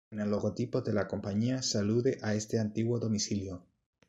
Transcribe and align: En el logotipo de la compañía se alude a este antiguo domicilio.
En 0.09 0.19
el 0.19 0.31
logotipo 0.31 0.81
de 0.81 0.93
la 0.93 1.07
compañía 1.07 1.61
se 1.61 1.77
alude 1.77 2.17
a 2.23 2.33
este 2.33 2.57
antiguo 2.57 2.97
domicilio. 2.97 3.63